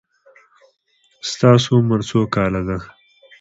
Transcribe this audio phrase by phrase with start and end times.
[1.31, 2.77] ستاسو عمر څو کاله دی؟